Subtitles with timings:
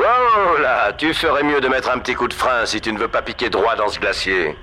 [0.00, 2.98] Oh là, tu ferais mieux de mettre un petit coup de frein si tu ne
[2.98, 4.56] veux pas piquer droit dans ce glacier.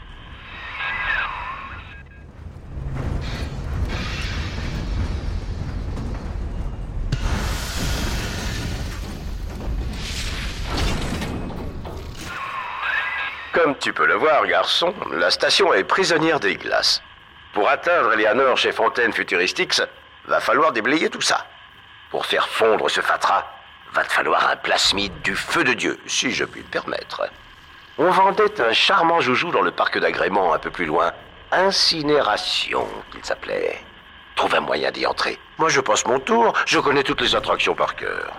[13.52, 17.02] Comme tu peux le voir, garçon, la station est prisonnière des glaces.
[17.54, 19.82] Pour atteindre Eleanor chez Fontaine Futuristix,
[20.27, 21.46] va falloir déblayer tout ça.
[22.10, 23.43] Pour faire fondre ce fatras,
[23.95, 27.29] va te falloir un plasmide du feu de Dieu, si je puis le permettre.
[27.97, 31.13] On vendait un charmant joujou dans le parc d'agrément un peu plus loin.
[31.54, 33.80] Incinération, qu'il s'appelait.
[34.35, 35.39] Trouve un moyen d'y entrer.
[35.58, 38.33] Moi, je passe mon tour, je connais toutes les attractions par cœur.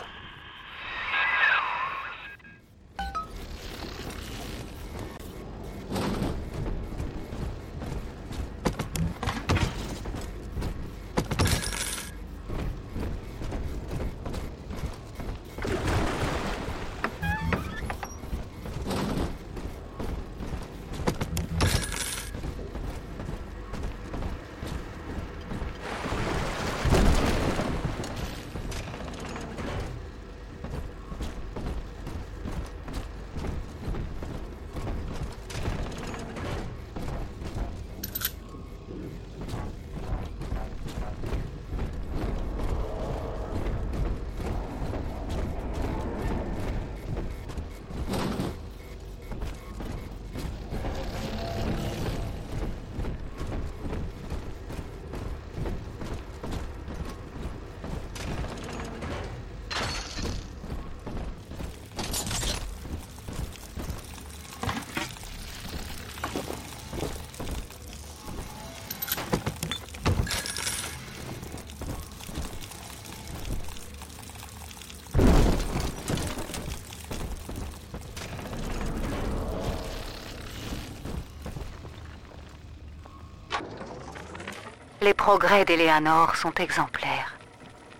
[85.07, 87.39] Les progrès d'Eleanor sont exemplaires.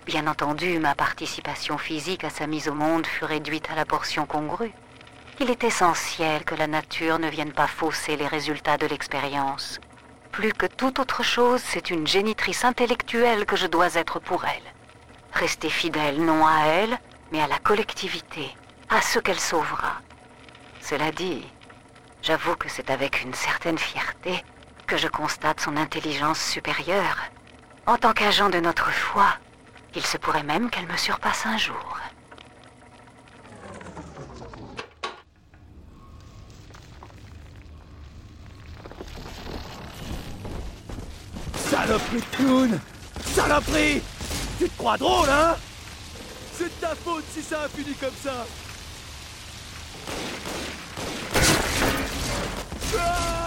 [0.05, 4.25] Bien entendu, ma participation physique à sa mise au monde fut réduite à la portion
[4.25, 4.73] congrue.
[5.39, 9.79] Il est essentiel que la nature ne vienne pas fausser les résultats de l'expérience.
[10.33, 14.73] Plus que toute autre chose, c'est une génitrice intellectuelle que je dois être pour elle.
[15.31, 16.99] Rester fidèle non à elle,
[17.31, 18.53] mais à la collectivité,
[18.89, 20.01] à ce qu'elle sauvera.
[20.81, 21.47] Cela dit,
[22.21, 24.43] j'avoue que c'est avec une certaine fierté
[24.87, 27.17] que je constate son intelligence supérieure.
[27.85, 29.25] En tant qu'agent de notre foi,
[29.95, 31.99] il se pourrait même qu'elle me surpasse un jour.
[41.69, 42.79] Saloperie de clown
[43.35, 44.01] Saloperie
[44.57, 45.55] Tu te crois drôle, hein?
[46.53, 48.45] C'est de ta faute si ça a fini comme ça
[52.97, 53.46] Ah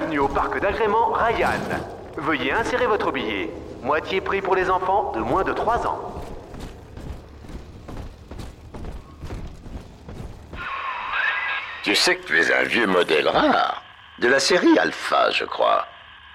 [0.00, 1.60] Bienvenue au parc d'agrément Ryan.
[2.16, 3.50] Veuillez insérer votre billet.
[3.82, 6.14] Moitié prix pour les enfants de moins de 3 ans.
[11.82, 13.82] Tu sais que tu es un vieux modèle rare.
[14.20, 15.86] De la série Alpha, je crois.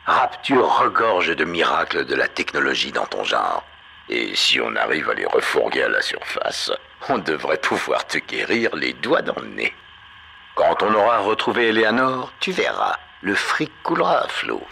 [0.05, 3.63] Rapture regorge de miracles de la technologie dans ton genre.
[4.09, 6.71] Et si on arrive à les refourguer à la surface,
[7.09, 9.73] on devrait pouvoir te guérir les doigts dans le nez.
[10.53, 14.63] Quand on aura retrouvé Eleanor, tu verras, le fric coulera à flot.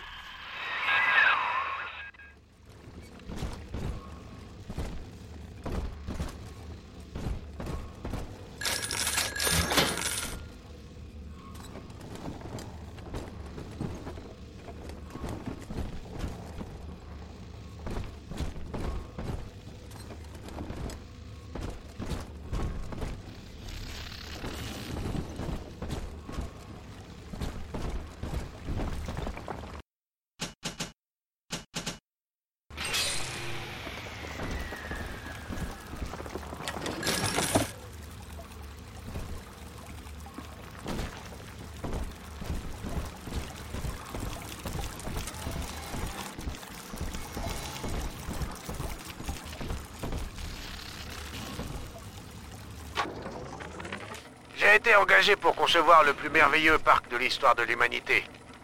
[54.95, 58.23] Engagé pour concevoir le plus merveilleux parc de l'histoire de l'humanité.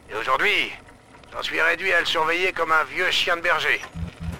[0.09, 0.71] Et aujourd'hui,
[1.31, 3.81] j'en suis réduit à le surveiller comme un vieux chien de berger.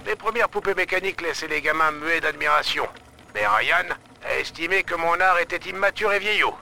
[0.06, 2.88] Les premières poupées mécaniques laissaient les gamins muets d'admiration.
[3.34, 3.96] Mais Ryan
[4.26, 6.56] a estimé que mon art était immature et vieillot.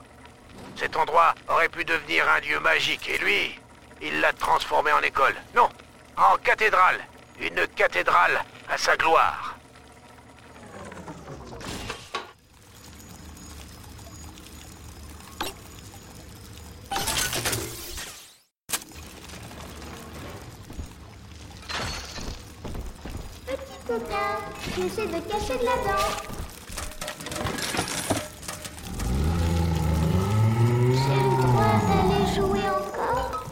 [0.76, 3.58] Cet endroit aurait pu devenir un lieu magique, et lui,
[4.00, 5.34] il l'a transformé en école.
[5.54, 5.68] Non,
[6.16, 7.00] en cathédrale.
[7.40, 9.54] Une cathédrale à sa gloire.
[23.46, 23.76] Petit
[24.76, 26.04] j'essaie de cacher de la dent.
[32.34, 33.44] Jouer encore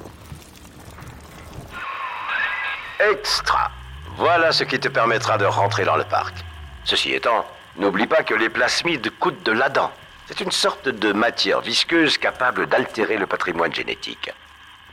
[3.00, 3.70] Extra.
[4.16, 6.36] Voilà ce qui te permettra de rentrer dans le parc.
[6.84, 7.46] Ceci étant,
[7.76, 9.90] n'oublie pas que les plasmides coûtent de l'Adam.
[10.26, 14.30] C'est une sorte de matière visqueuse capable d'altérer le patrimoine génétique.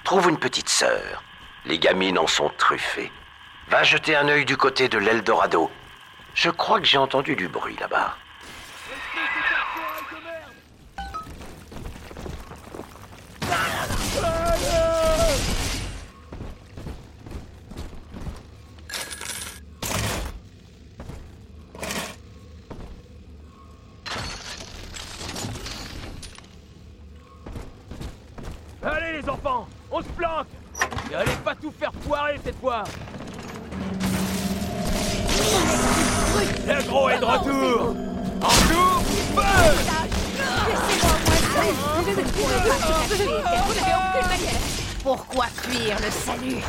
[0.04, 1.24] Trouve une petite sœur.
[1.66, 3.12] Les gamines en sont truffées.
[3.70, 5.72] Va jeter un œil du côté de l'Eldorado.
[6.36, 8.16] Je crois que j'ai entendu du bruit là-bas.
[28.86, 30.48] Allez les enfants, on se planque
[31.10, 32.84] Et allez pas tout faire foirer cette fois
[36.68, 37.96] Le gros est de retour.
[38.42, 39.04] En tout,
[39.36, 39.44] feu.
[45.04, 46.64] Pourquoi fuir le salut?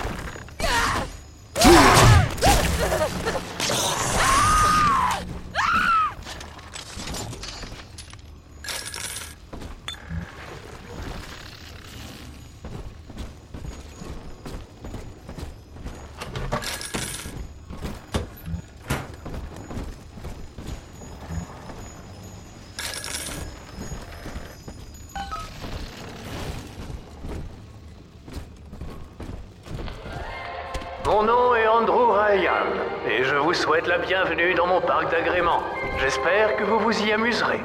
[33.64, 35.62] Souhaite la bienvenue dans mon parc d'agrément.
[35.98, 37.60] J'espère que vous vous y amuserez.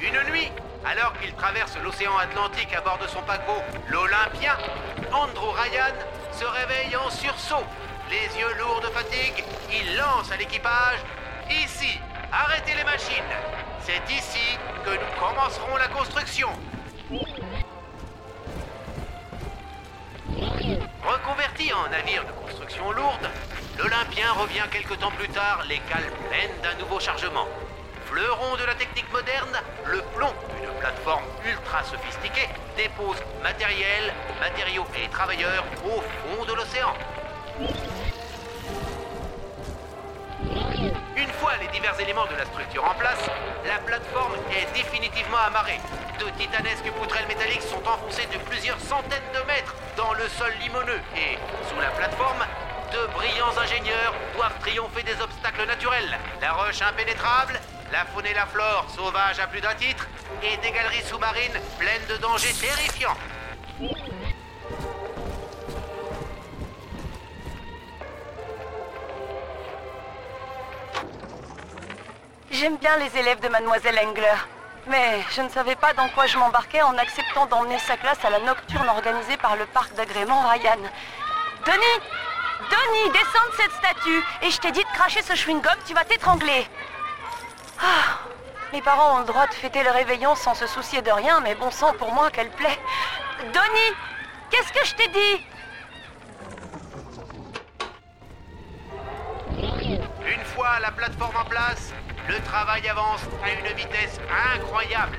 [0.00, 0.50] Une nuit,
[0.86, 3.60] alors qu'il traverse l'océan Atlantique à bord de son paquebot,
[24.56, 27.46] revient quelque temps plus tard, les cales pleines d'un nouveau chargement.
[28.06, 30.32] Fleuron de la technique moderne, le plomb,
[30.62, 36.94] une plateforme ultra sophistiquée, dépose matériel, matériaux et travailleurs au fond de l'océan.
[41.16, 43.28] Une fois les divers éléments de la structure en place,
[43.66, 45.80] la plateforme est définitivement amarrée.
[46.18, 51.00] De titanesques poutrelles métalliques sont enfoncées de plusieurs centaines de mètres dans le sol limoneux
[51.16, 51.36] et,
[51.68, 52.46] sous la plateforme,
[52.92, 56.18] de brillants ingénieurs doivent triompher des obstacles naturels.
[56.40, 57.60] La roche impénétrable,
[57.92, 60.06] la faune et la flore sauvages à plus d'un titre,
[60.42, 63.16] et des galeries sous-marines pleines de dangers terrifiants.
[72.50, 74.36] J'aime bien les élèves de Mademoiselle Engler.
[74.88, 78.30] Mais je ne savais pas dans quoi je m'embarquais en acceptant d'emmener sa classe à
[78.30, 80.78] la nocturne organisée par le parc d'agrément Ryan.
[81.66, 82.06] Denis
[82.60, 86.04] Denis, descends de cette statue Et je t'ai dit de cracher ce chewing-gum, tu vas
[86.04, 86.66] t'étrangler
[87.80, 88.18] Ah
[88.72, 91.54] Les parents ont le droit de fêter le réveillon sans se soucier de rien, mais
[91.54, 92.78] bon sang pour moi qu'elle plaît.
[93.52, 93.96] Denis
[94.50, 95.44] Qu'est-ce que je t'ai dit?
[99.58, 101.92] Une fois la plateforme en place,
[102.28, 104.20] le travail avance à une vitesse
[104.54, 105.18] incroyable.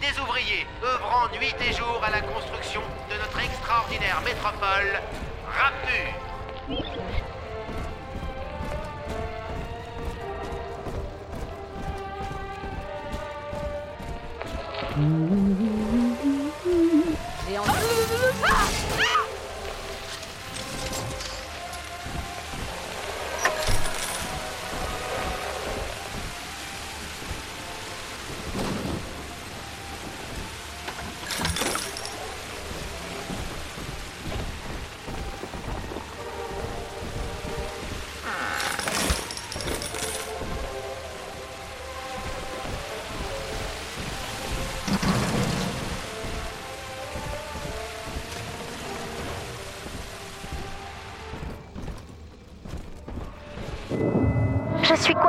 [0.00, 5.00] Des ouvriers œuvrant nuit et jour à la construction de notre extraordinaire métropole,
[5.48, 6.27] Rapur.
[6.70, 6.74] Et
[17.58, 17.87] en...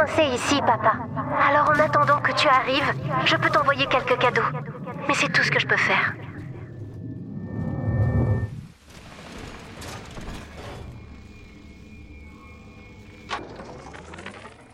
[0.10, 0.94] coincée ici, papa.
[1.48, 2.94] Alors en attendant que tu arrives,
[3.25, 4.42] je peux t'envoyer quelques cadeaux.
[5.08, 6.13] Mais c'est tout ce que je peux faire.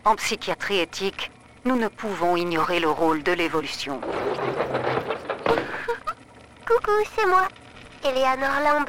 [0.04, 1.32] En psychiatrie éthique,
[1.66, 4.00] nous ne pouvons ignorer le rôle de l'évolution.
[6.68, 7.48] Coucou, c'est moi.
[8.04, 8.86] Eleanor Lamb.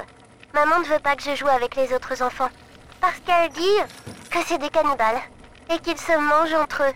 [0.52, 2.50] Maman ne veut pas que je joue avec les autres enfants.
[3.00, 3.78] Parce qu'elle dit
[4.30, 5.22] que c'est des cannibales.
[5.70, 6.94] Et qu'ils se mangent entre eux.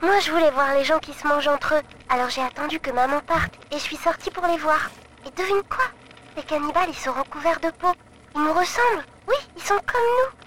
[0.00, 1.82] Moi, je voulais voir les gens qui se mangent entre eux.
[2.08, 3.54] Alors j'ai attendu que maman parte.
[3.70, 4.90] Et je suis sortie pour les voir.
[5.26, 5.84] Et devine quoi?
[6.36, 7.92] Les cannibales, ils seront couverts de peau.
[8.34, 9.04] Ils nous ressemblent.
[9.26, 10.37] Oui, ils sont comme nous.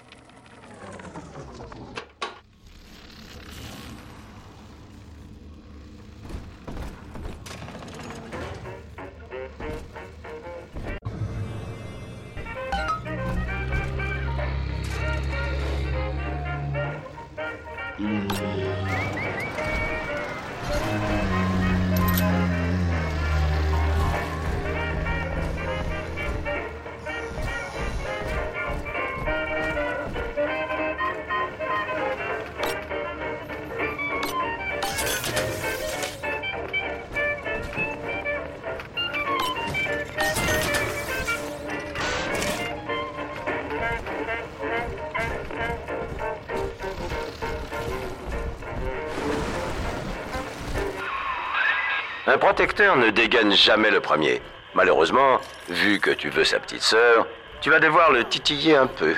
[52.52, 54.42] Protecteur ne dégaine jamais le premier.
[54.74, 55.40] Malheureusement,
[55.70, 57.26] vu que tu veux sa petite sœur,
[57.62, 59.14] tu vas devoir le titiller un peu.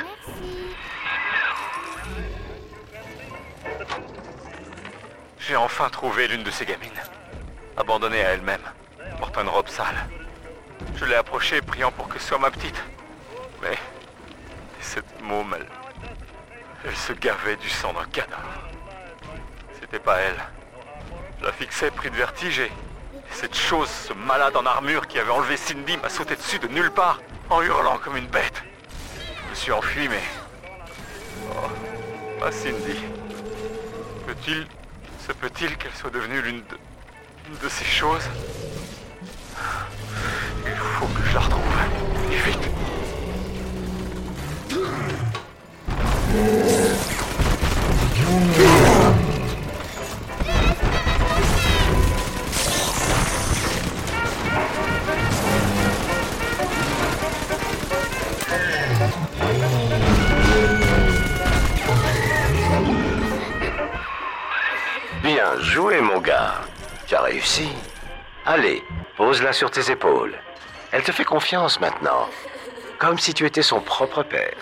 [5.40, 7.02] J'ai enfin trouvé l'une de ces gamines.
[7.76, 8.62] Abandonnée à elle-même,
[9.18, 10.06] portant une robe sale.
[10.94, 12.80] Je l'ai approchée, priant pour que ce soit ma petite.
[13.62, 13.76] Mais
[14.78, 15.66] cette môme, elle,
[16.86, 18.60] elle se gavait du sang d'un cadavre.
[19.80, 20.40] C'était pas elle.
[21.40, 22.70] Je la fixais pris de vertige et
[23.32, 26.90] cette chose, ce malade en armure qui avait enlevé Cindy m'a sauté dessus de nulle
[26.90, 28.62] part, en hurlant comme une bête.
[29.44, 30.22] Je me suis enfui, mais...
[31.50, 31.68] Oh,
[32.40, 32.98] pas Cindy.
[34.26, 34.66] Peut-il...
[35.26, 36.76] Se peut-il qu'elle soit devenue l'une de...
[37.46, 38.28] l'une de ces choses?
[40.66, 41.62] Il faut que je la retrouve.
[42.30, 42.68] Et vite.
[65.34, 66.60] Bien joué, mon gars.
[67.08, 67.68] Tu as réussi.
[68.46, 68.84] Allez,
[69.16, 70.32] pose-la sur tes épaules.
[70.92, 72.28] Elle te fait confiance maintenant.
[73.00, 74.54] Comme si tu étais son propre père.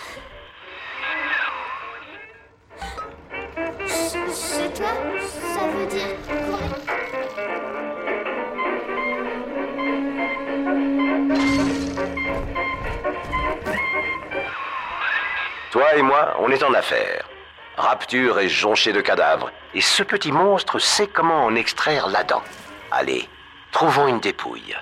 [3.85, 4.87] C'est toi
[5.29, 6.57] Ça veut dire quoi?
[15.69, 17.29] Toi et moi, on est en affaire.
[17.77, 19.51] Rapture est jonchée de cadavres.
[19.73, 22.43] Et ce petit monstre sait comment en extraire la dent.
[22.91, 23.27] Allez,
[23.71, 24.75] trouvons une dépouille.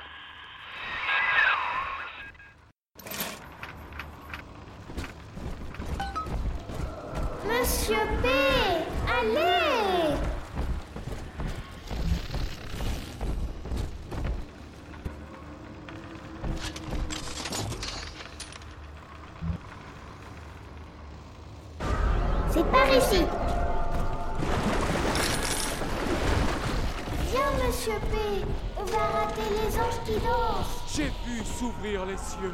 [7.46, 8.61] Monsieur P
[31.62, 32.54] s'ouvrir les cieux.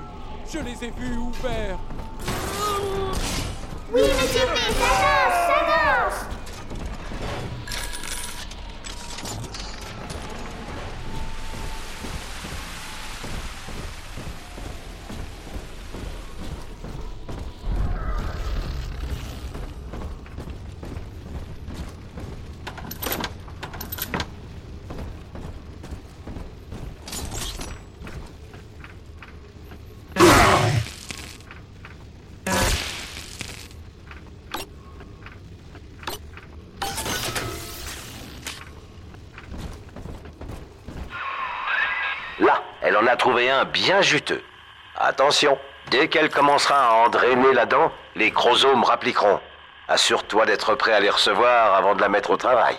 [0.51, 1.79] Je les ai vus ouverts.
[43.65, 44.43] Bien juteux.
[44.95, 45.59] Attention,
[45.91, 49.39] dès qu'elle commencera à en drainer la dent, les chromosomes rappliqueront.
[49.87, 52.75] Assure-toi d'être prêt à les recevoir avant de la mettre au travail.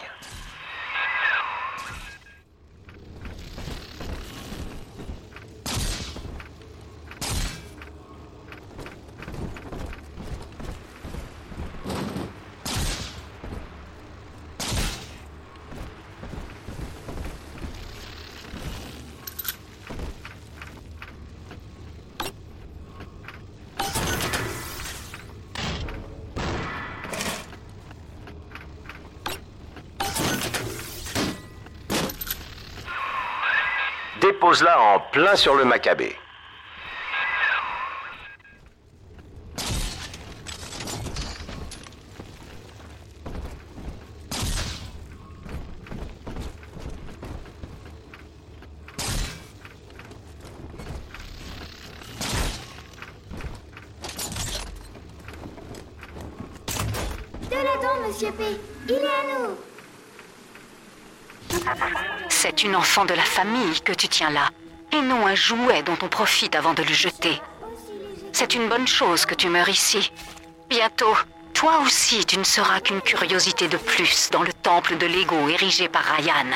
[34.29, 36.15] Dépose-la en plein sur le Maccabée.
[57.51, 58.45] De la Monsieur P.
[58.89, 59.57] Il est à nous.
[62.59, 64.49] C'est une enfant de la famille que tu tiens là,
[64.91, 67.41] et non un jouet dont on profite avant de le jeter.
[68.33, 70.11] C'est une bonne chose que tu meurs ici.
[70.69, 71.17] Bientôt,
[71.55, 75.89] toi aussi, tu ne seras qu'une curiosité de plus dans le temple de l'ego érigé
[75.89, 76.51] par Ryan.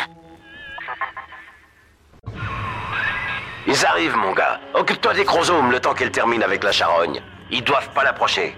[3.68, 4.61] Ils arrivent, mon gars.
[4.75, 7.23] Occupe-toi des chromosomes le temps qu'elle termine avec la charogne.
[7.52, 8.56] Ils doivent pas l'approcher.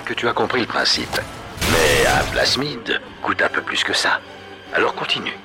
[0.00, 1.20] Que tu as compris le principe.
[1.70, 4.20] Mais un plasmide coûte un peu plus que ça.
[4.74, 5.36] Alors continue.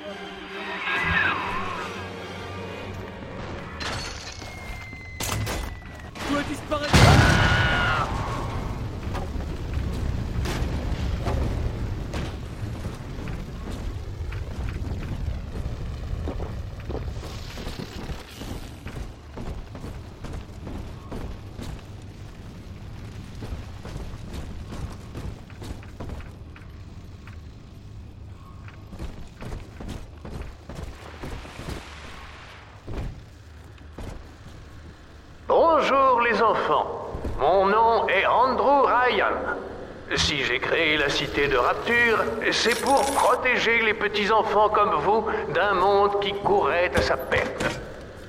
[42.62, 47.80] C'est pour protéger les petits-enfants comme vous d'un monde qui courait à sa perte.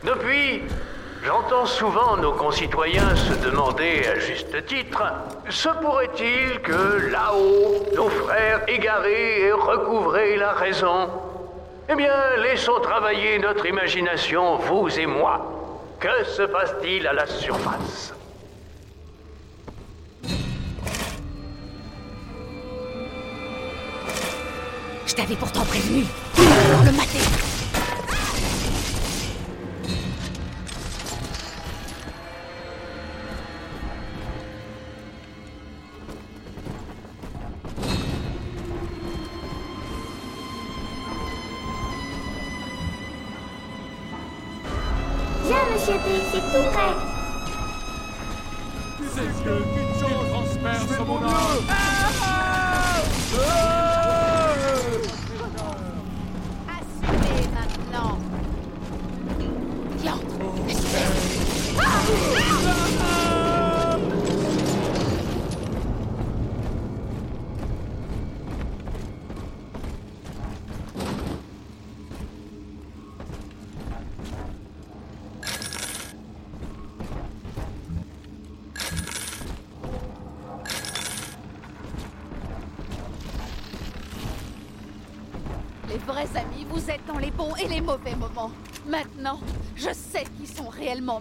[0.03, 0.63] Depuis,
[1.23, 5.03] j'entends souvent nos concitoyens se demander à juste titre,
[5.49, 11.09] se pourrait-il que là-haut, nos frères égarés aient recouvré la raison?
[11.87, 15.45] Eh bien, laissons travailler notre imagination, vous et moi.
[15.99, 18.15] Que se passe-t-il à la surface?
[25.15, 26.05] Je t'avais pourtant prévenu.
[26.39, 27.19] Alors le mater.
[45.45, 46.95] Viens, Monsieur P, c'est tout prêt.
[49.13, 51.82] C'est que qu'il transperce mon âme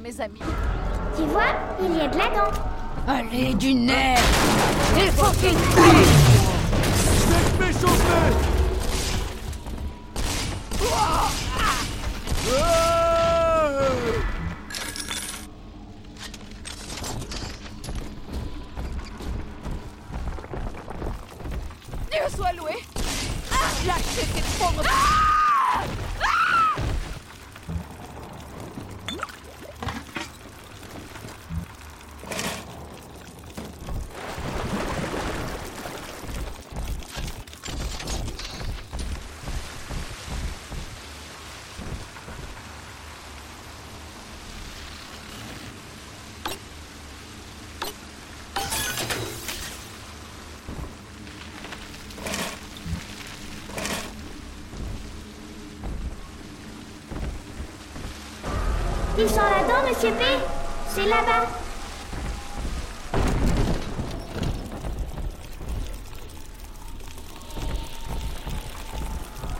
[0.02, 0.40] mes amis.
[1.16, 2.50] Tu vois, il y a de la dent.
[3.06, 4.20] Allez, du nerf
[4.96, 5.56] Il faut qu'il
[7.18, 8.32] Je vais chauffer
[22.10, 22.74] Dieu soit loué
[23.52, 24.82] ah, Lâchez ces pauvres...
[59.18, 60.24] Ils sont là-dedans, monsieur P?
[60.88, 61.46] C'est là-bas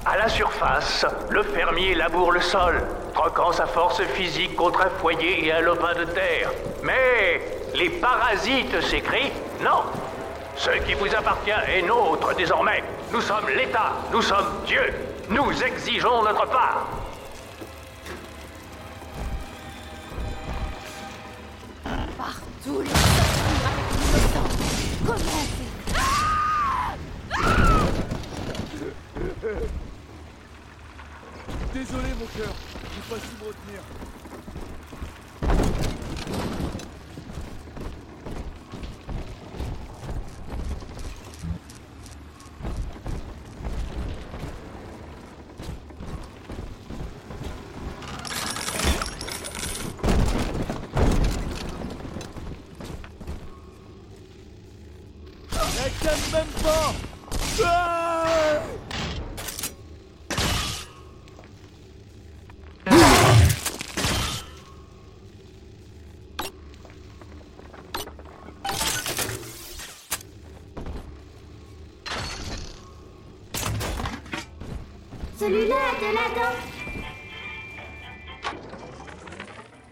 [0.07, 5.47] À la surface, le fermier laboure le sol, troquant sa force physique contre un foyer
[5.47, 6.51] et un lopin de terre.
[6.83, 7.41] Mais
[7.75, 9.83] les parasites s'écrient non.
[10.57, 12.83] Ce qui vous appartient est nôtre désormais.
[13.13, 14.95] Nous sommes l'État, nous sommes Dieu.
[15.29, 16.87] Nous exigeons notre part.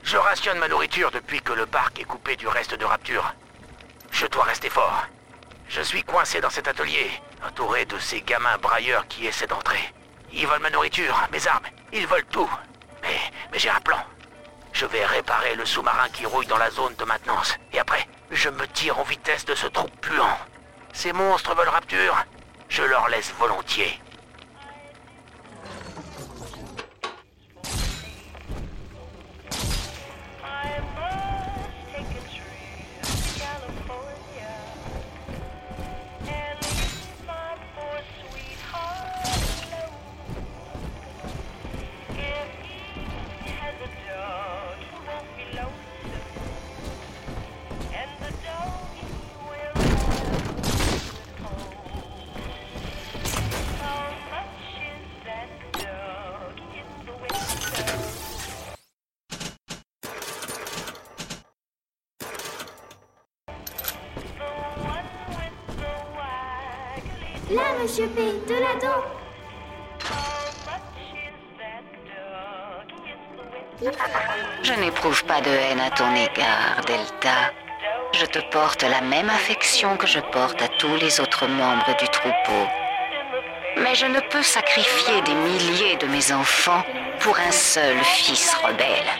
[0.02, 3.34] Je rationne ma nourriture depuis que le parc est coupé du reste de Rapture.
[4.10, 5.06] Je dois rester fort.
[5.68, 7.10] Je suis coincé dans cet atelier,
[7.46, 9.92] entouré de ces gamins brailleurs qui essaient d'entrer.
[10.32, 12.50] Ils volent ma nourriture, mes armes, ils volent tout.
[13.02, 13.20] Mais,
[13.52, 14.02] mais j'ai un plan.
[14.72, 17.54] Je vais réparer le sous-marin qui rouille dans la zone de maintenance.
[17.74, 20.38] Et après, je me tire en vitesse de ce trou puant.
[20.94, 22.24] Ces monstres veulent Rapture.
[22.70, 24.00] Je leur laisse volontiers.
[78.32, 82.68] Te porte la même affection que je porte à tous les autres membres du troupeau.
[83.82, 86.84] Mais je ne peux sacrifier des milliers de mes enfants
[87.18, 89.10] pour un seul fils rebelle.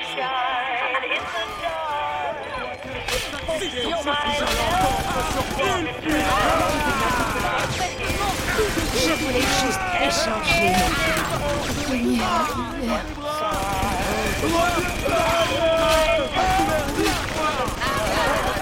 [8.95, 11.01] Je voulais juste échanger nos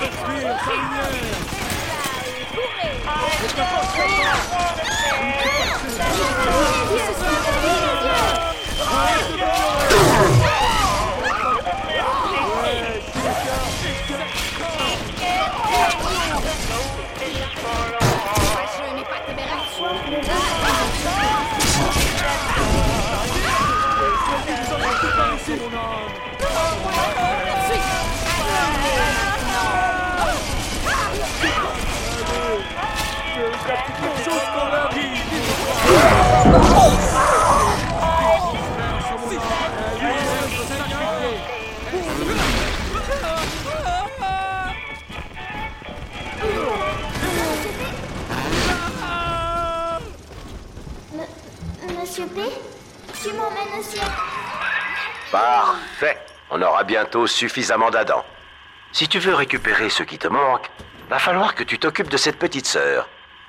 [0.01, 0.19] Jest
[55.31, 56.18] Parfait.
[56.50, 58.24] On aura bientôt suffisamment d'Adam.
[58.92, 60.70] Si tu veux récupérer ce qui te manque,
[61.11, 63.09] va falloir que tu t'occupes de cette petite sœur.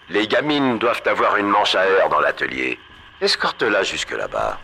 [0.10, 2.80] Les gamines doivent avoir une manche à air dans l'atelier.
[3.22, 4.60] Escorte-la jusque là-bas.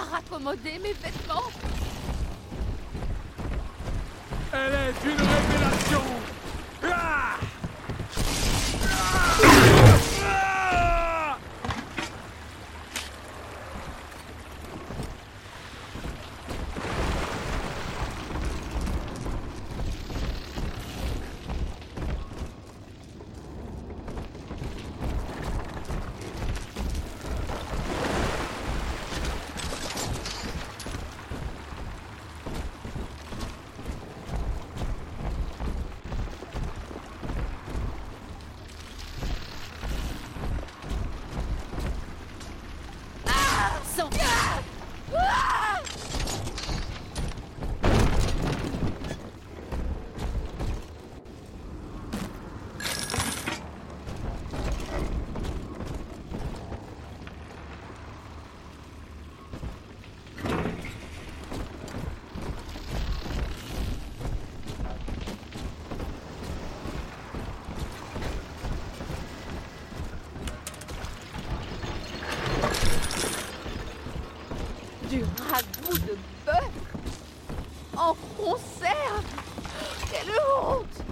[0.00, 1.50] À raccommoder mes vêtements.
[4.52, 6.02] Elle est une révélation
[6.82, 7.36] Ah
[43.26, 44.10] Ah Sang.
[75.08, 76.70] Du ragoût de bœuf
[77.96, 79.24] En conserve
[80.10, 81.04] Quelle honte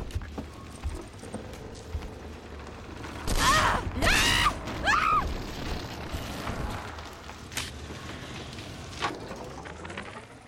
[3.40, 5.22] Ah Ah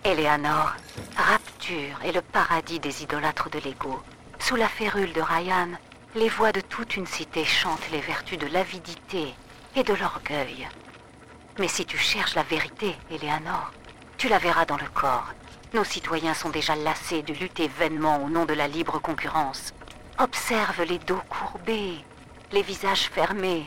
[0.11, 0.73] Eleanor,
[1.15, 4.03] Rapture est le paradis des idolâtres de l'ego.
[4.39, 5.69] Sous la férule de Ryan,
[6.15, 9.33] les voix de toute une cité chantent les vertus de l'avidité
[9.77, 10.67] et de l'orgueil.
[11.59, 13.71] Mais si tu cherches la vérité, Eleanor,
[14.17, 15.31] tu la verras dans le corps.
[15.73, 19.73] Nos citoyens sont déjà lassés de lutter vainement au nom de la libre concurrence.
[20.19, 22.03] Observe les dos courbés,
[22.51, 23.65] les visages fermés.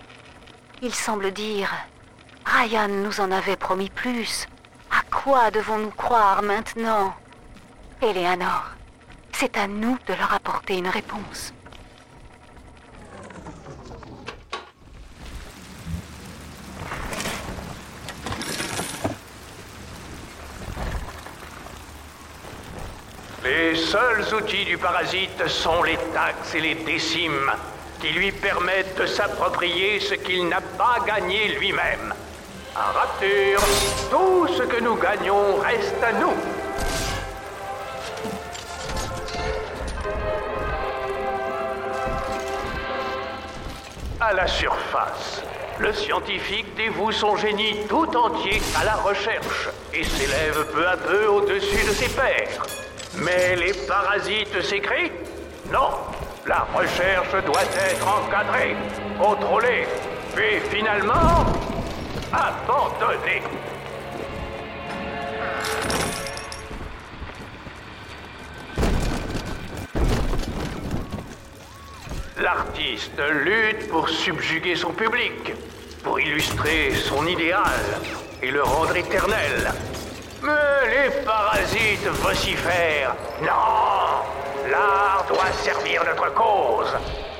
[0.83, 1.73] Ils semblent dire
[2.45, 4.47] Ryan nous en avait promis plus.
[5.25, 7.15] Quoi devons-nous croire maintenant
[8.03, 8.73] Eleanor,
[9.33, 11.55] c'est à nous de leur apporter une réponse.
[23.43, 27.51] Les seuls outils du parasite sont les taxes et les décimes,
[27.99, 32.13] qui lui permettent de s'approprier ce qu'il n'a pas gagné lui-même.
[32.77, 33.61] À Rapture,
[34.11, 36.33] tout ce que nous gagnons reste à nous.
[44.21, 45.43] À la surface,
[45.79, 51.27] le scientifique dévoue son génie tout entier à la recherche et s'élève peu à peu
[51.27, 52.67] au-dessus de ses pairs.
[53.19, 55.13] Mais les parasites s'écrient
[55.73, 55.91] Non,
[56.45, 58.75] la recherche doit être encadrée,
[59.21, 59.87] contrôlée,
[60.35, 61.45] puis finalement
[62.33, 63.43] abandonnée.
[72.41, 75.55] L'artiste lutte pour subjuguer son public,
[76.03, 77.63] pour illustrer son idéal
[78.43, 79.73] et le rendre éternel.
[80.43, 80.51] Mais
[80.91, 83.15] les parasites vocifèrent.
[83.41, 84.25] Non
[84.71, 86.93] L'art doit servir notre cause.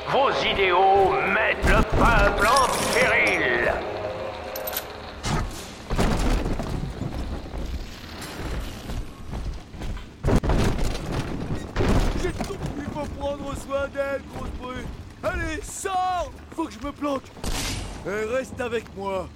[0.09, 3.54] Vos idéaux mettent le peuple en péril.
[14.35, 14.85] Grosse
[15.23, 16.31] Allez, sors.
[16.55, 17.25] Faut que je me planque.
[18.07, 19.29] Et reste avec moi.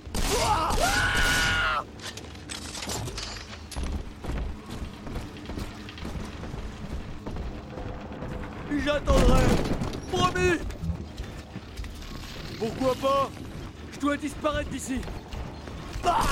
[8.84, 9.42] J'attendrai.
[10.12, 10.58] Promis.
[12.58, 13.30] Pourquoi pas?
[13.92, 15.00] Je dois disparaître d'ici.
[16.04, 16.22] Ah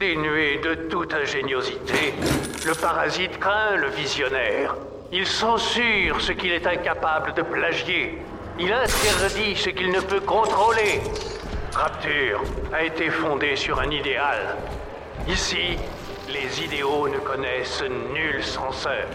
[0.00, 2.14] Dénué de toute ingéniosité,
[2.64, 4.74] le parasite craint le visionnaire.
[5.12, 8.16] Il censure ce qu'il est incapable de plagier.
[8.58, 11.02] Il interdit ce qu'il ne peut contrôler.
[11.74, 12.40] Rapture
[12.72, 14.56] a été fondée sur un idéal.
[15.28, 15.76] Ici,
[16.30, 17.84] les idéaux ne connaissent
[18.14, 19.06] nul censeur.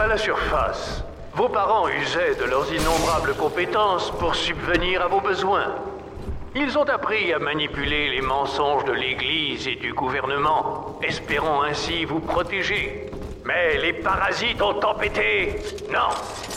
[0.00, 1.05] À la surface,
[1.36, 5.74] vos parents usaient de leurs innombrables compétences pour subvenir à vos besoins.
[6.54, 12.20] Ils ont appris à manipuler les mensonges de l'Église et du gouvernement, espérant ainsi vous
[12.20, 13.10] protéger.
[13.44, 15.56] Mais les parasites ont tempêté.
[15.92, 16.08] Non,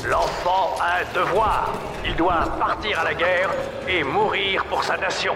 [0.08, 1.74] l'enfant a un devoir.
[2.06, 3.50] Il doit partir à la guerre
[3.86, 5.36] et mourir pour sa nation.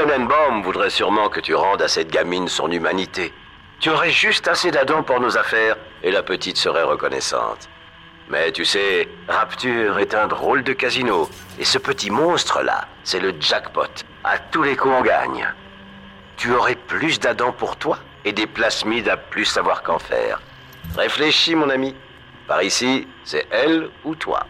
[0.00, 3.34] Tenenbaum voudrait sûrement que tu rendes à cette gamine son humanité.
[3.80, 7.68] Tu aurais juste assez d'Adam pour nos affaires et la petite serait reconnaissante.
[8.30, 11.28] Mais tu sais, Rapture est un drôle de casino.
[11.58, 13.90] Et ce petit monstre-là, c'est le jackpot.
[14.24, 15.46] À tous les coups, on gagne.
[16.38, 20.40] Tu aurais plus d'Adam pour toi et des plasmides à plus savoir qu'en faire.
[20.96, 21.94] Réfléchis, mon ami.
[22.48, 24.46] Par ici, c'est elle ou toi.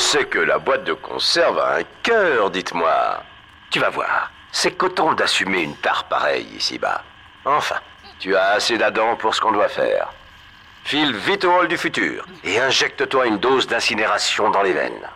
[0.00, 3.22] C'est que la boîte de conserve a un cœur, dites-moi.
[3.70, 7.04] Tu vas voir, c'est coton d'assumer une tare pareille ici-bas.
[7.44, 7.76] Enfin,
[8.18, 10.12] tu as assez d'Adam pour ce qu'on doit faire.
[10.84, 15.08] File vite au hall du futur et injecte-toi une dose d'incinération dans les veines.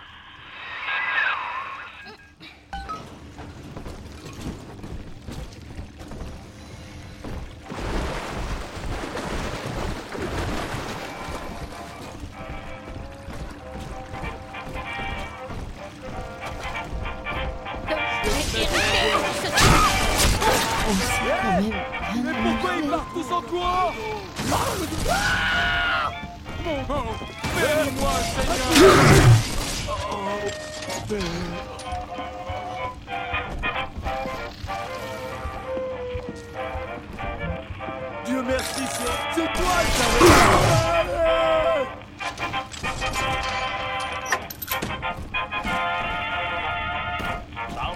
[38.65, 38.89] Sound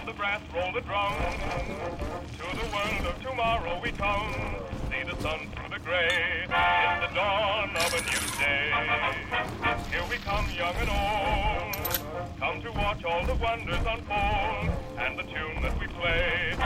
[0.07, 0.83] the brass, roll the.
[2.37, 4.35] To the world of tomorrow we come.
[4.91, 6.45] See the sun the.
[6.51, 8.71] It's the dawn of a new day.
[9.91, 11.99] Here we come, young and old.
[12.39, 14.69] Come to watch all the wonders unfold.
[14.99, 16.59] And the tune that we play is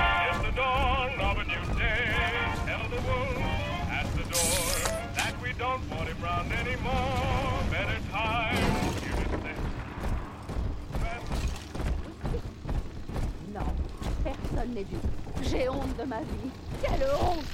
[15.43, 16.51] J'ai honte de ma vie.
[16.81, 17.45] Quelle honte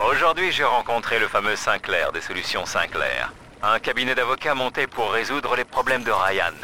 [0.00, 3.32] Aujourd'hui, j'ai rencontré le fameux Sinclair des solutions Sinclair.
[3.62, 6.54] Un cabinet d'avocats monté pour résoudre les problèmes de Ryan.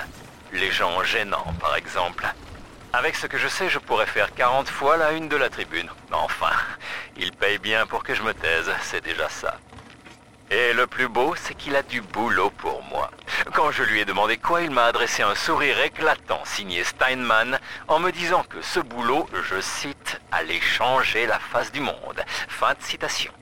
[0.52, 2.26] Les gens gênants, par exemple.
[2.98, 5.88] Avec ce que je sais, je pourrais faire 40 fois la une de la tribune.
[6.10, 6.50] Enfin,
[7.16, 9.56] il paye bien pour que je me taise, c'est déjà ça.
[10.50, 13.12] Et le plus beau, c'est qu'il a du boulot pour moi.
[13.52, 18.00] Quand je lui ai demandé quoi, il m'a adressé un sourire éclatant signé Steinman en
[18.00, 22.24] me disant que ce boulot, je cite, allait changer la face du monde.
[22.48, 23.32] Fin de citation.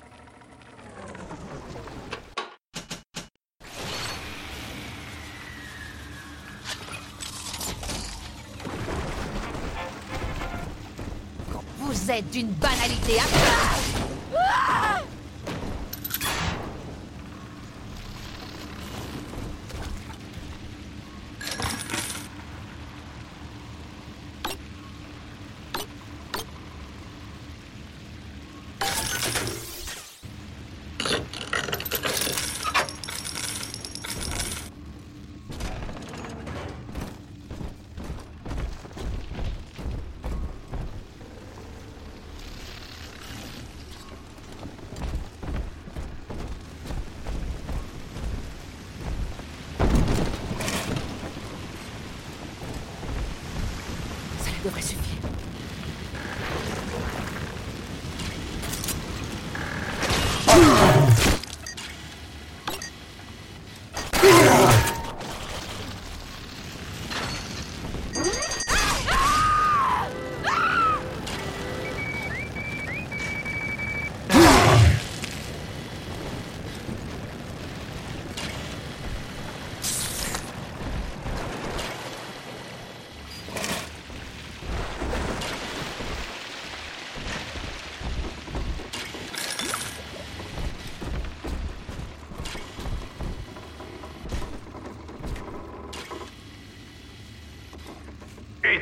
[11.97, 13.19] Vous êtes d'une banalité.
[13.19, 14.66] à...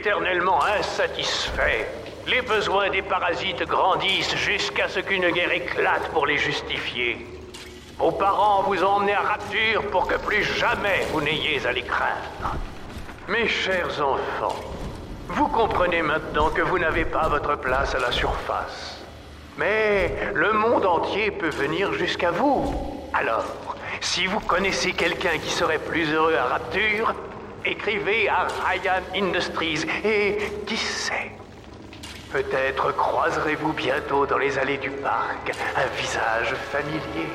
[0.05, 1.87] Éternellement insatisfaits,
[2.27, 7.27] les besoins des parasites grandissent jusqu'à ce qu'une guerre éclate pour les justifier.
[7.97, 11.85] Vos parents vous ont emmenés à Rapture pour que plus jamais vous n'ayez à les
[11.85, 12.55] craindre.
[13.29, 14.61] Mes chers enfants,
[15.29, 19.03] vous comprenez maintenant que vous n'avez pas votre place à la surface.
[19.57, 23.09] Mais le monde entier peut venir jusqu'à vous.
[23.15, 23.47] Alors,
[24.03, 27.15] si vous connaissez quelqu'un qui serait plus heureux à Rapture,
[27.65, 31.33] écrivez à Ryan Industries et qui sait
[32.33, 37.29] Peut-être croiserez-vous bientôt dans les allées du parc un visage familier.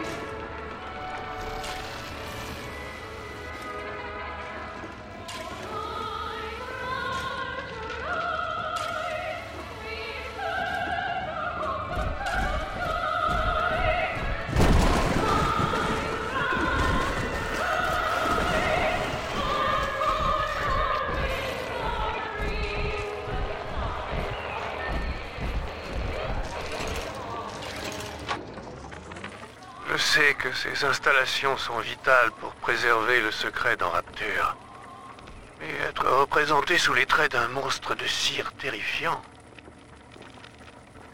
[30.80, 34.56] Ces installations sont vitales pour préserver le secret dans Rapture.
[35.60, 39.22] Mais être représenté sous les traits d'un monstre de cire terrifiant,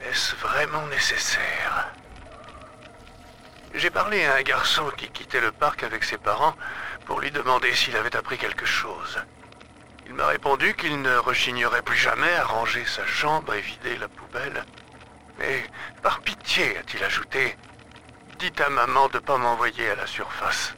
[0.07, 1.91] est-ce vraiment nécessaire?
[3.73, 6.55] J'ai parlé à un garçon qui quittait le parc avec ses parents
[7.05, 9.19] pour lui demander s'il avait appris quelque chose.
[10.05, 14.09] Il m'a répondu qu'il ne rechignerait plus jamais à ranger sa chambre et vider la
[14.09, 14.63] poubelle.
[15.39, 15.65] Mais
[16.03, 17.57] par pitié, a-t-il ajouté,
[18.39, 20.75] dites à maman de pas m'envoyer à la surface.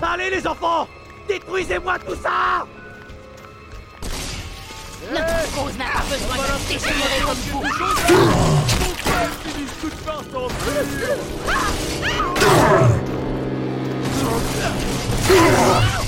[0.00, 0.88] Allez les enfants
[1.28, 2.66] Détruisez-moi tout ça
[5.12, 7.62] Notre cause n'a pas besoin de dégénérer comme vous.
[7.62, 10.82] Mon frère finisse toute par s'enfuir
[15.28, 16.07] Libérez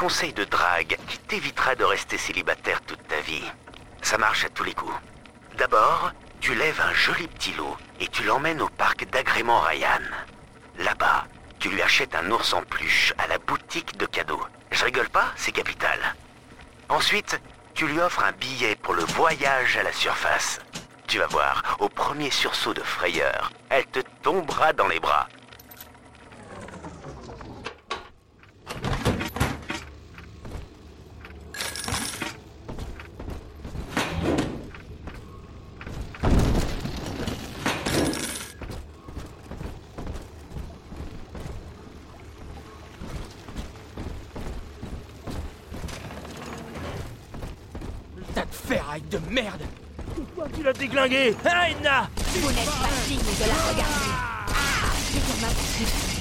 [0.00, 3.44] conseil de drague qui t'évitera de rester célibataire toute ta vie.
[4.00, 4.94] Ça marche à tous les coups.
[5.58, 10.00] D'abord, tu lèves un joli petit lot et tu l'emmènes au parc d'agrément Ryan.
[10.78, 11.26] Là-bas,
[11.58, 14.42] tu lui achètes un ours en peluche à la boutique de cadeaux.
[14.70, 15.98] Je rigole pas, c'est capital.
[16.88, 17.38] Ensuite,
[17.74, 20.60] tu lui offres un billet pour le voyage à la surface.
[21.08, 25.28] Tu vas voir, au premier sursaut de frayeur, elle te tombera dans les bras.
[48.34, 49.62] Tas de ferraille de merde
[50.90, 54.10] Déglingué Hein, Edna Vous n'êtes pas digne de la regarder.
[54.48, 56.20] Ah, c'est pour ma petite.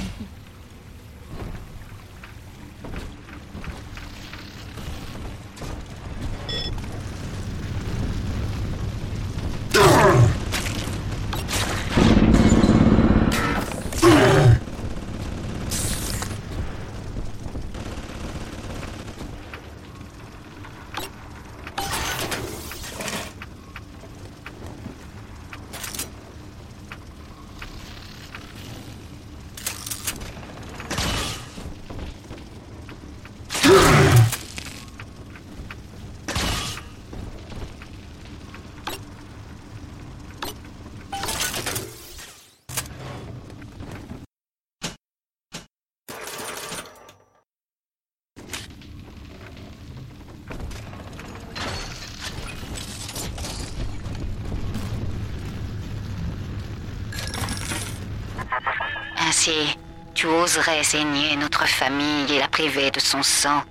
[59.29, 59.77] Ainsi,
[60.19, 63.63] tu oserais saigner notre famille et la priver de son sang.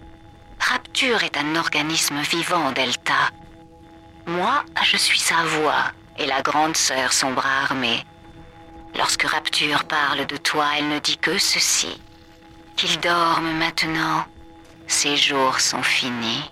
[0.59, 3.29] Rapture est un organisme vivant, Delta.
[4.27, 8.03] Moi, je suis sa voix et la grande sœur son bras armé.
[8.97, 12.01] Lorsque Rapture parle de toi, elle ne dit que ceci.
[12.77, 14.25] Qu'il dorme maintenant.
[14.87, 16.51] Ses jours sont finis.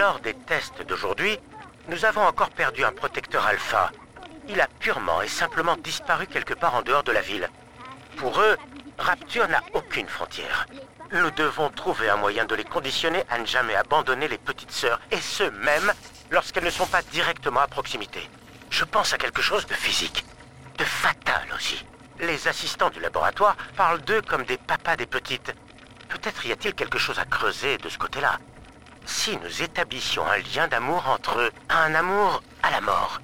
[0.00, 1.38] Lors des tests d'aujourd'hui,
[1.88, 3.92] nous avons encore perdu un protecteur alpha.
[4.48, 7.50] Il a purement et simplement disparu quelque part en dehors de la ville.
[8.16, 8.56] Pour eux,
[8.96, 10.66] Rapture n'a aucune frontière.
[11.12, 15.02] Nous devons trouver un moyen de les conditionner à ne jamais abandonner les petites sœurs,
[15.10, 15.92] et ce même
[16.30, 18.26] lorsqu'elles ne sont pas directement à proximité.
[18.70, 20.24] Je pense à quelque chose de physique,
[20.78, 21.84] de fatal aussi.
[22.20, 25.52] Les assistants du laboratoire parlent d'eux comme des papas des petites.
[26.08, 28.38] Peut-être y a-t-il quelque chose à creuser de ce côté-là.
[29.06, 33.20] Si nous établissions un lien d'amour entre eux, un amour à la mort.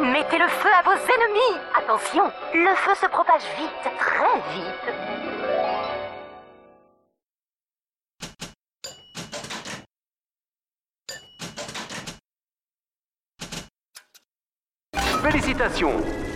[0.00, 5.47] Mettez le feu à vos ennemis Attention, le feu se propage vite, très vite.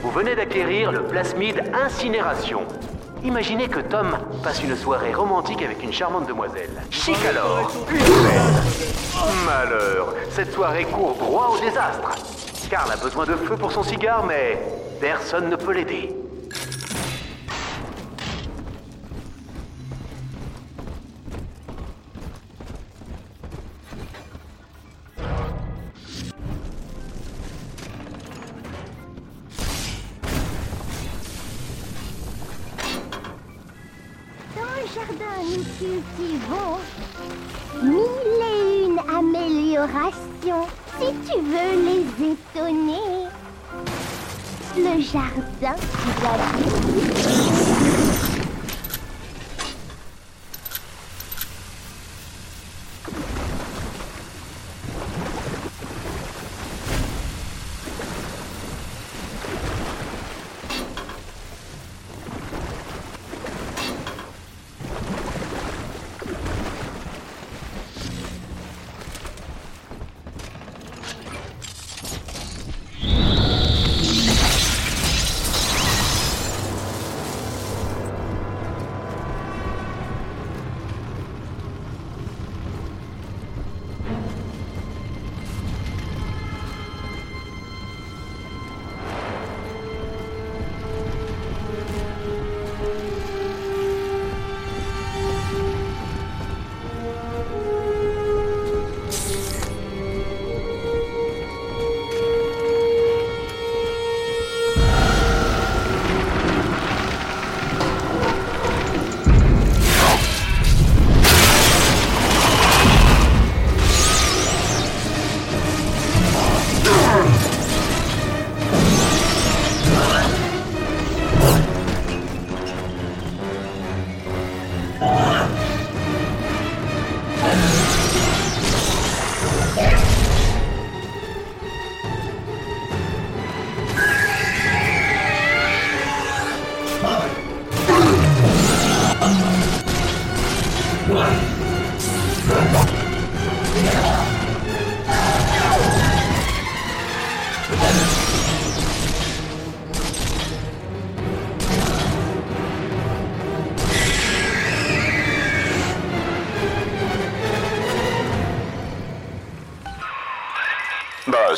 [0.03, 2.62] Vous venez d'acquérir le plasmide incinération.
[3.23, 6.83] Imaginez que Tom passe une soirée romantique avec une charmante demoiselle.
[6.91, 7.70] Chic alors.
[9.47, 12.11] Malheur, cette soirée court droit au désastre.
[12.68, 14.59] Karl a besoin de feu pour son cigare, mais
[15.01, 16.12] personne ne peut l'aider.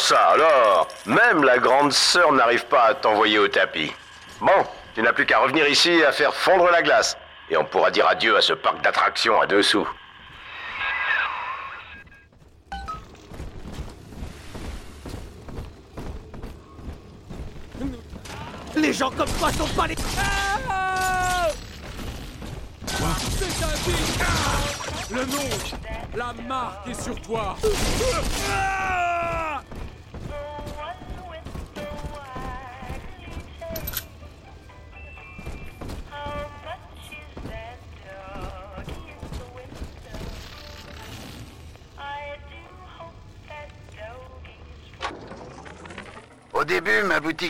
[0.04, 3.92] Ça alors Même la grande sœur n'arrive pas à t'envoyer au tapis.
[4.40, 4.52] Bon,
[4.94, 7.16] tu n'as plus qu'à revenir ici à faire fondre la glace.
[7.48, 9.88] Et on pourra dire adieu à ce parc d'attractions à dessous.
[18.76, 19.96] Les gens comme toi sont pas les...
[20.18, 21.48] Ah
[23.38, 25.48] C'est un biche Ah Le nom,
[26.14, 27.56] la marque est sur toi
[28.50, 29.13] Ah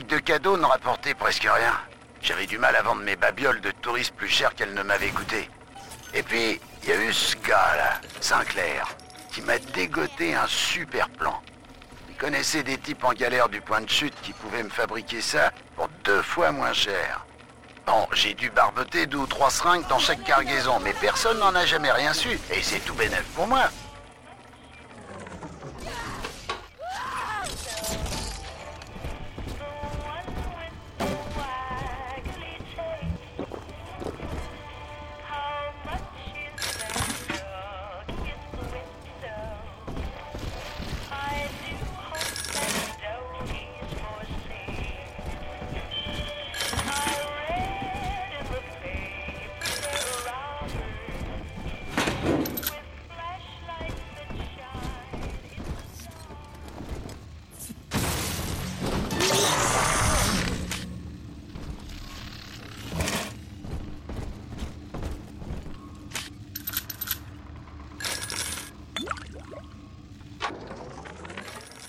[0.00, 1.72] de cadeaux ne rapportait presque rien.
[2.20, 5.48] J'avais du mal à vendre mes babioles de touristes plus chères qu'elles ne m'avaient coûté.
[6.14, 8.88] Et puis, il y a eu ce gars-là, Sinclair,
[9.30, 11.40] qui m'a dégoté un super plan.
[12.08, 15.52] Il connaissait des types en galère du point de chute qui pouvaient me fabriquer ça
[15.76, 17.26] pour deux fois moins cher.
[17.86, 21.66] Bon, j'ai dû barboter deux ou trois seringues dans chaque cargaison, mais personne n'en a
[21.66, 22.38] jamais rien su.
[22.50, 23.70] Et c'est tout bénef pour moi.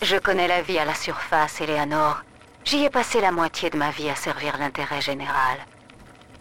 [0.06, 2.22] Je connais la vie à la surface, Eleanor.
[2.64, 5.58] J'y ai passé la moitié de ma vie à servir l'intérêt général.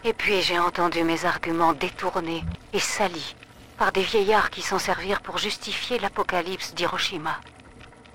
[0.03, 2.43] Et puis j'ai entendu mes arguments détournés
[2.73, 3.35] et salis
[3.79, 7.39] par des vieillards qui s'en servirent pour justifier l'apocalypse d'Hiroshima.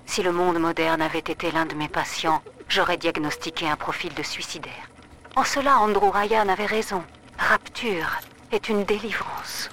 [0.05, 4.23] Si le monde moderne avait été l'un de mes patients, j'aurais diagnostiqué un profil de
[4.23, 4.87] suicidaire.
[5.35, 7.03] En cela, Andrew Ryan avait raison.
[7.37, 8.21] Rapture
[8.53, 9.69] est une délivrance.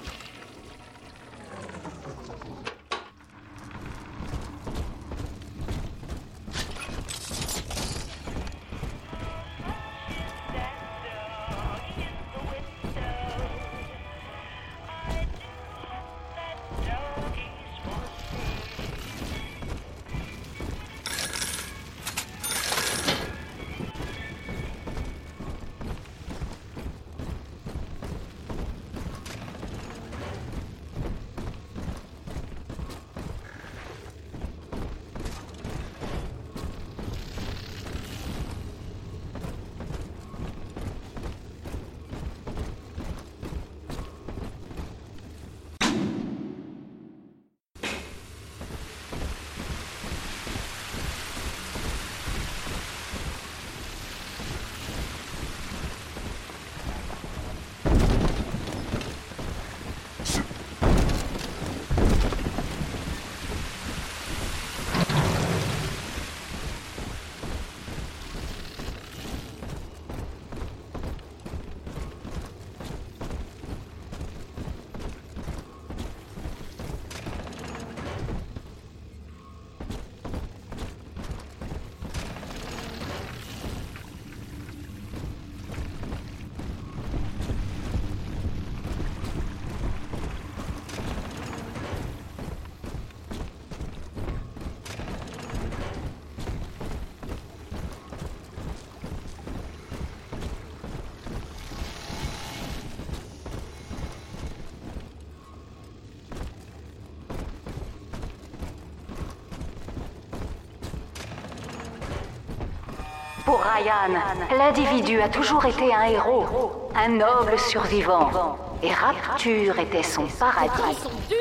[114.57, 118.57] L'individu a toujours été un héros, un noble survivant.
[118.83, 120.99] Et Rapture était son paradis,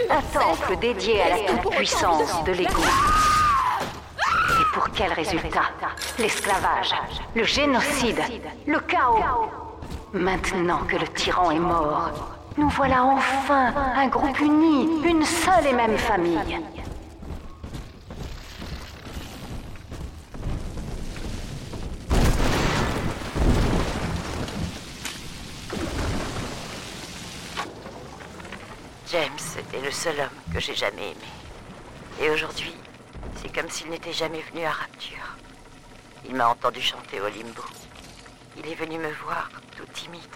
[0.09, 2.81] un temple dédié à la toute-puissance de l'ego.
[4.59, 5.69] Et pour quel résultat?
[6.17, 6.95] L'esclavage,
[7.35, 8.21] le génocide,
[8.65, 9.23] le chaos.
[10.13, 12.11] Maintenant que le tyran est mort,
[12.57, 16.59] nous voilà enfin un groupe uni, une seule et même famille.
[29.09, 31.31] James était le seul homme que j'ai jamais aimé.
[32.19, 32.75] Et aujourd'hui,
[33.37, 35.27] C'est comme s'il n'était jamais venu à Rapture.
[36.25, 37.63] Il m'a entendu chanter au limbo.
[38.57, 40.35] Il est venu me voir, tout timide.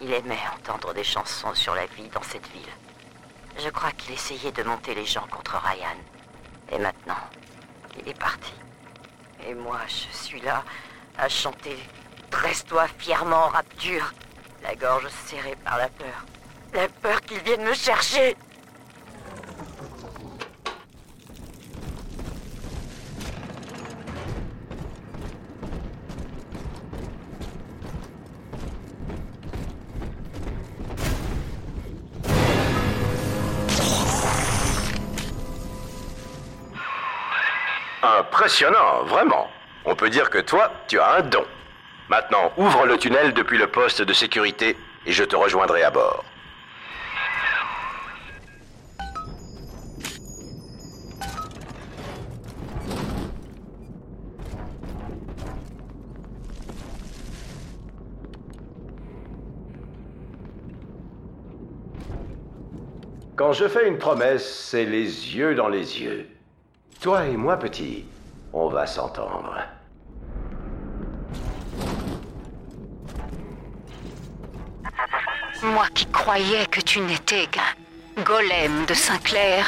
[0.00, 2.74] Il aimait entendre des chansons sur la vie dans cette ville.
[3.58, 6.00] Je crois qu'il essayait de monter les gens contre Ryan.
[6.72, 7.24] Et maintenant,
[8.00, 8.54] il est parti.
[9.46, 10.64] Et moi, je suis là,
[11.18, 11.76] à chanter
[12.30, 14.14] Dresse-toi fièrement, Rapture.
[14.62, 16.24] La gorge serrée par la peur.
[16.72, 18.34] La peur qu'il vienne me chercher.
[38.48, 39.46] Impressionnant, vraiment.
[39.84, 41.44] On peut dire que toi, tu as un don.
[42.08, 44.74] Maintenant, ouvre le tunnel depuis le poste de sécurité
[45.04, 46.24] et je te rejoindrai à bord.
[63.36, 66.26] Quand je fais une promesse, c'est les yeux dans les yeux.
[67.02, 68.06] Toi et moi, petit,
[68.52, 69.56] on va s'entendre.
[75.62, 79.64] Moi qui croyais que tu n'étais qu'un golem de Sinclair,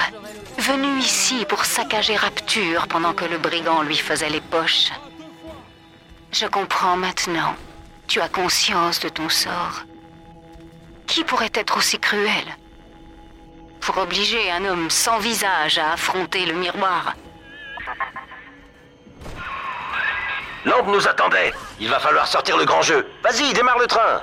[0.59, 4.93] venu ici pour saccager Rapture pendant que le brigand lui faisait les poches.
[6.33, 7.55] Je comprends maintenant.
[8.07, 9.85] Tu as conscience de ton sort.
[11.07, 12.57] Qui pourrait être aussi cruel?
[13.81, 17.14] Pour obliger un homme sans visage à affronter le miroir.
[20.64, 21.52] Lampe nous attendait.
[21.78, 23.06] Il va falloir sortir le grand jeu.
[23.22, 24.22] Vas-y, démarre le train.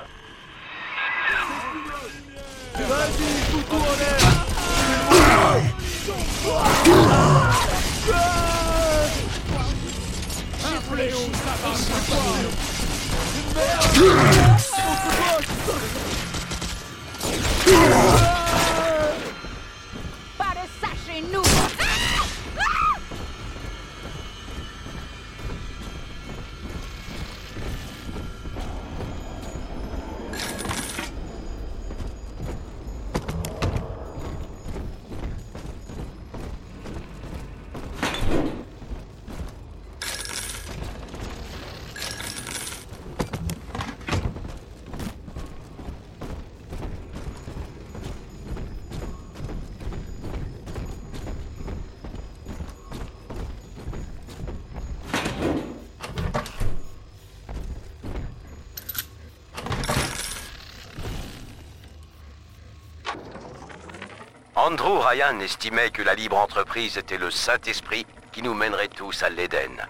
[64.69, 69.29] Andrew Ryan estimait que la libre entreprise était le Saint-Esprit qui nous mènerait tous à
[69.29, 69.87] l'Éden.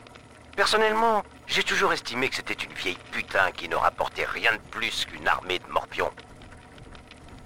[0.55, 5.05] Personnellement, j'ai toujours estimé que c'était une vieille putain qui ne rapportait rien de plus
[5.05, 6.11] qu'une armée de morpions.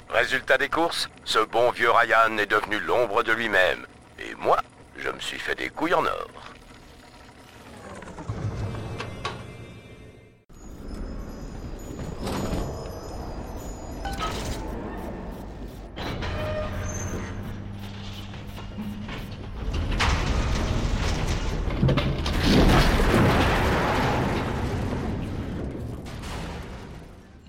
[0.09, 3.87] Résultat des courses, ce bon vieux Ryan est devenu l'ombre de lui-même.
[4.19, 4.57] Et moi,
[4.97, 6.50] je me suis fait des couilles en or.